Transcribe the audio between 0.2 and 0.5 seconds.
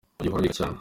uhora